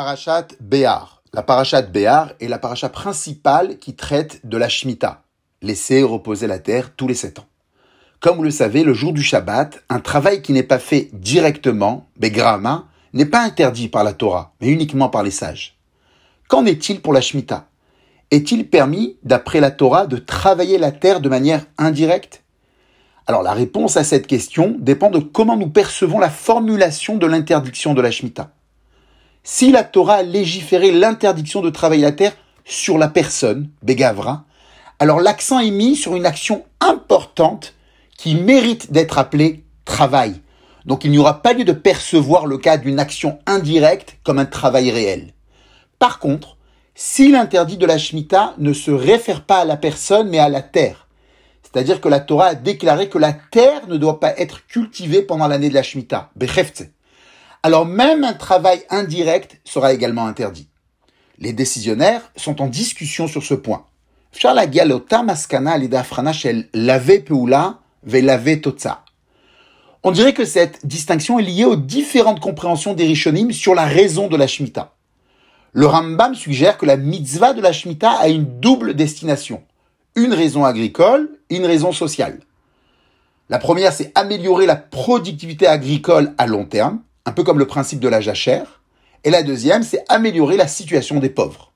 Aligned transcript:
Parashat 0.00 0.46
Béar. 0.60 1.24
La 1.32 1.42
Parashat 1.42 1.82
Béar 1.82 2.32
est 2.38 2.46
la 2.46 2.60
paracha 2.60 2.88
principale 2.88 3.78
qui 3.78 3.96
traite 3.96 4.46
de 4.46 4.56
la 4.56 4.68
Shemitah, 4.68 5.24
laisser 5.60 6.04
reposer 6.04 6.46
la 6.46 6.60
terre 6.60 6.94
tous 6.94 7.08
les 7.08 7.14
sept 7.14 7.40
ans. 7.40 7.46
Comme 8.20 8.36
vous 8.36 8.44
le 8.44 8.52
savez, 8.52 8.84
le 8.84 8.94
jour 8.94 9.12
du 9.12 9.24
Shabbat, 9.24 9.82
un 9.88 9.98
travail 9.98 10.40
qui 10.40 10.52
n'est 10.52 10.62
pas 10.62 10.78
fait 10.78 11.10
directement, 11.14 12.06
Begrama, 12.16 12.86
n'est 13.12 13.26
pas 13.26 13.42
interdit 13.42 13.88
par 13.88 14.04
la 14.04 14.12
Torah, 14.12 14.54
mais 14.60 14.68
uniquement 14.68 15.08
par 15.08 15.24
les 15.24 15.32
sages. 15.32 15.76
Qu'en 16.46 16.64
est-il 16.64 17.00
pour 17.00 17.12
la 17.12 17.20
Shemitah? 17.20 17.66
Est-il 18.30 18.70
permis, 18.70 19.16
d'après 19.24 19.58
la 19.58 19.72
Torah, 19.72 20.06
de 20.06 20.18
travailler 20.18 20.78
la 20.78 20.92
terre 20.92 21.20
de 21.20 21.28
manière 21.28 21.66
indirecte? 21.76 22.44
Alors 23.26 23.42
la 23.42 23.52
réponse 23.52 23.96
à 23.96 24.04
cette 24.04 24.28
question 24.28 24.76
dépend 24.78 25.10
de 25.10 25.18
comment 25.18 25.56
nous 25.56 25.70
percevons 25.70 26.20
la 26.20 26.30
formulation 26.30 27.16
de 27.16 27.26
l'interdiction 27.26 27.94
de 27.94 28.00
la 28.00 28.12
Shemitah. 28.12 28.52
Si 29.50 29.72
la 29.72 29.82
Torah 29.82 30.16
a 30.16 30.22
légiféré 30.22 30.90
l'interdiction 30.90 31.62
de 31.62 31.70
travailler 31.70 32.02
la 32.02 32.12
terre 32.12 32.36
sur 32.66 32.98
la 32.98 33.08
personne, 33.08 33.70
Begavra, 33.82 34.44
alors 34.98 35.20
l'accent 35.20 35.58
est 35.58 35.70
mis 35.70 35.96
sur 35.96 36.14
une 36.14 36.26
action 36.26 36.66
importante 36.80 37.72
qui 38.18 38.34
mérite 38.34 38.92
d'être 38.92 39.16
appelée 39.16 39.64
travail. 39.86 40.42
Donc 40.84 41.02
il 41.04 41.10
n'y 41.10 41.18
aura 41.18 41.40
pas 41.40 41.54
lieu 41.54 41.64
de 41.64 41.72
percevoir 41.72 42.44
le 42.44 42.58
cas 42.58 42.76
d'une 42.76 42.98
action 42.98 43.38
indirecte 43.46 44.18
comme 44.22 44.38
un 44.38 44.44
travail 44.44 44.90
réel. 44.90 45.32
Par 45.98 46.18
contre, 46.18 46.58
si 46.94 47.32
l'interdit 47.32 47.78
de 47.78 47.86
la 47.86 47.96
Shemitah 47.96 48.52
ne 48.58 48.74
se 48.74 48.90
réfère 48.90 49.44
pas 49.44 49.60
à 49.60 49.64
la 49.64 49.78
personne 49.78 50.28
mais 50.28 50.38
à 50.38 50.50
la 50.50 50.60
terre, 50.60 51.08
c'est-à-dire 51.62 52.02
que 52.02 52.10
la 52.10 52.20
Torah 52.20 52.48
a 52.48 52.54
déclaré 52.54 53.08
que 53.08 53.16
la 53.16 53.32
terre 53.32 53.88
ne 53.88 53.96
doit 53.96 54.20
pas 54.20 54.38
être 54.38 54.66
cultivée 54.66 55.22
pendant 55.22 55.48
l'année 55.48 55.70
de 55.70 55.74
la 55.74 55.82
Shemitah, 55.82 56.32
alors 57.62 57.86
même 57.86 58.24
un 58.24 58.34
travail 58.34 58.82
indirect 58.90 59.60
sera 59.64 59.92
également 59.92 60.26
interdit. 60.26 60.68
Les 61.38 61.52
décisionnaires 61.52 62.32
sont 62.36 62.60
en 62.62 62.66
discussion 62.66 63.26
sur 63.26 63.42
ce 63.42 63.54
point. 63.54 63.84
On 70.02 70.10
dirait 70.10 70.34
que 70.34 70.44
cette 70.44 70.86
distinction 70.86 71.38
est 71.38 71.42
liée 71.42 71.64
aux 71.64 71.76
différentes 71.76 72.40
compréhensions 72.40 72.94
des 72.94 73.06
Rishonim 73.06 73.52
sur 73.52 73.74
la 73.74 73.86
raison 73.86 74.28
de 74.28 74.36
la 74.36 74.46
Shemitah. 74.46 74.94
Le 75.72 75.86
Rambam 75.86 76.34
suggère 76.34 76.78
que 76.78 76.86
la 76.86 76.96
mitzvah 76.96 77.52
de 77.52 77.60
la 77.60 77.72
Shemitah 77.72 78.12
a 78.12 78.28
une 78.28 78.60
double 78.60 78.94
destination. 78.94 79.62
Une 80.14 80.32
raison 80.32 80.64
agricole 80.64 81.38
une 81.50 81.66
raison 81.66 81.92
sociale. 81.92 82.40
La 83.48 83.58
première, 83.58 83.92
c'est 83.92 84.12
améliorer 84.14 84.66
la 84.66 84.76
productivité 84.76 85.66
agricole 85.66 86.34
à 86.36 86.46
long 86.46 86.66
terme 86.66 87.00
un 87.28 87.32
peu 87.32 87.44
comme 87.44 87.58
le 87.58 87.66
principe 87.66 88.00
de 88.00 88.08
la 88.08 88.22
jachère. 88.22 88.80
Et 89.22 89.28
la 89.28 89.42
deuxième, 89.42 89.82
c'est 89.82 90.02
améliorer 90.08 90.56
la 90.56 90.66
situation 90.66 91.20
des 91.20 91.28
pauvres. 91.28 91.72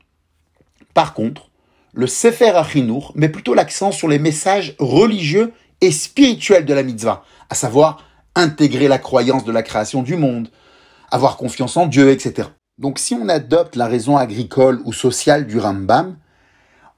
Par 0.95 1.13
contre, 1.13 1.51
le 1.93 2.07
Sefer 2.07 2.53
Achinour 2.57 3.13
met 3.17 3.29
plutôt 3.29 3.53
l'accent 3.53 3.93
sur 3.93 4.09
les 4.09 4.19
messages 4.19 4.75
religieux 4.79 5.53
et 5.83 5.93
spirituels 5.93 6.65
de 6.65 6.73
la 6.73 6.83
mitzvah, 6.83 7.23
à 7.51 7.55
savoir 7.55 8.03
intégrer 8.35 8.89
la 8.89 8.97
croyance 8.97 9.45
de 9.45 9.53
la 9.53 9.63
création 9.63 10.03
du 10.03 10.17
monde, 10.17 10.49
avoir 11.11 11.37
confiance 11.37 11.77
en 11.77 11.85
Dieu, 11.85 12.11
etc. 12.11 12.49
Donc 12.79 12.99
si 12.99 13.13
on 13.13 13.29
adopte 13.29 13.77
la 13.77 13.89
raison 13.89 14.17
agricole 14.17 14.81
ou 14.87 14.95
sociale 14.95 15.47
du 15.47 15.59
Rambam, 15.59 16.17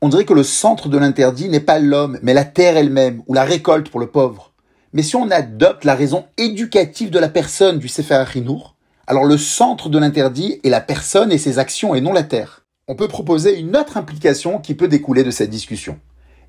on 0.01 0.09
dirait 0.09 0.27
que 0.27 0.33
le 0.33 0.45
centre 0.45 0.89
de 0.89 0.99
l'interdit 0.99 1.49
n'est 1.49 1.59
pas 1.59 1.81
l'homme, 1.81 2.21
mais 2.23 2.35
la 2.35 2.45
terre 2.45 2.77
elle-même, 2.77 3.25
ou 3.27 3.35
la 3.35 3.43
récolte 3.43 3.91
pour 3.91 3.99
le 3.99 4.07
pauvre. 4.07 4.54
Mais 4.95 5.03
si 5.03 5.17
on 5.17 5.33
adopte 5.33 5.85
la 5.85 5.97
raison 5.97 6.27
éducative 6.39 7.11
de 7.11 7.19
la 7.19 7.29
personne 7.29 7.81
du 7.81 7.89
Sefer 7.89 8.15
Achinour, 8.15 8.77
alors 9.09 9.25
le 9.25 9.37
centre 9.37 9.89
de 9.89 9.99
l'interdit 9.99 10.61
est 10.63 10.71
la 10.71 10.81
personne 10.81 11.33
et 11.33 11.39
ses 11.39 11.59
actions 11.59 11.97
et 11.97 12.01
non 12.01 12.13
la 12.13 12.23
terre. 12.23 12.65
On 12.87 12.95
peut 12.95 13.09
proposer 13.09 13.59
une 13.59 13.77
autre 13.77 13.97
implication 13.97 14.61
qui 14.61 14.75
peut 14.75 14.87
découler 14.87 15.25
de 15.25 15.33
cette 15.33 15.51
discussion. 15.51 15.99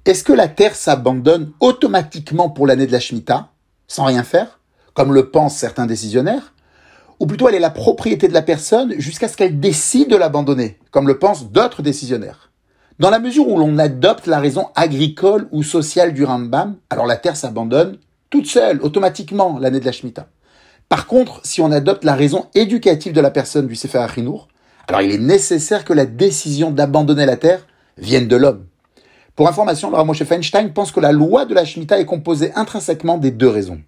Est-ce 0.05 0.23
que 0.23 0.31
la 0.31 0.47
terre 0.47 0.75
s'abandonne 0.75 1.53
automatiquement 1.59 2.51
pour 2.51 2.67
l'année 2.67 2.85
de 2.85 2.91
la 2.91 2.99
Shemitah, 2.99 3.49
sans 3.87 4.05
rien 4.05 4.23
faire, 4.23 4.59
comme 4.93 5.11
le 5.11 5.31
pensent 5.31 5.57
certains 5.57 5.87
décisionnaires 5.87 6.53
Ou 7.19 7.25
plutôt 7.25 7.49
elle 7.49 7.55
est 7.55 7.59
la 7.59 7.71
propriété 7.71 8.27
de 8.27 8.33
la 8.33 8.43
personne 8.43 8.93
jusqu'à 8.99 9.27
ce 9.27 9.37
qu'elle 9.37 9.59
décide 9.59 10.11
de 10.11 10.17
l'abandonner, 10.17 10.77
comme 10.91 11.07
le 11.07 11.17
pensent 11.17 11.51
d'autres 11.51 11.81
décisionnaires? 11.81 12.51
Dans 12.99 13.09
la 13.09 13.19
mesure 13.19 13.49
où 13.49 13.57
l'on 13.57 13.79
adopte 13.79 14.27
la 14.27 14.39
raison 14.39 14.67
agricole 14.75 15.49
ou 15.51 15.63
sociale 15.63 16.13
du 16.13 16.23
Rambam, 16.23 16.75
alors 16.91 17.07
la 17.07 17.17
terre 17.17 17.35
s'abandonne 17.35 17.97
toute 18.35 18.47
seule, 18.47 18.81
automatiquement, 18.81 19.59
l'année 19.59 19.79
de 19.79 19.85
la 19.85 19.93
Shemitah. 19.93 20.27
Par 20.89 21.07
contre, 21.07 21.39
si 21.45 21.61
on 21.61 21.71
adopte 21.71 22.03
la 22.03 22.15
raison 22.15 22.47
éducative 22.53 23.13
de 23.13 23.21
la 23.21 23.31
personne 23.31 23.65
du 23.65 23.75
Sefer 23.75 23.99
Achinour, 23.99 24.49
alors 24.89 25.01
il 25.01 25.11
est 25.13 25.17
nécessaire 25.17 25.85
que 25.85 25.93
la 25.93 26.05
décision 26.05 26.69
d'abandonner 26.69 27.25
la 27.25 27.37
terre 27.37 27.65
vienne 27.97 28.27
de 28.27 28.35
l'homme. 28.35 28.65
Pour 29.37 29.47
information, 29.47 29.89
le 29.89 30.03
Moshe 30.03 30.25
Feinstein 30.25 30.73
pense 30.73 30.91
que 30.91 30.99
la 30.99 31.13
loi 31.13 31.45
de 31.45 31.53
la 31.53 31.63
Shemitah 31.63 31.97
est 31.97 32.05
composée 32.05 32.51
intrinsèquement 32.55 33.17
des 33.17 33.31
deux 33.31 33.47
raisons. 33.47 33.79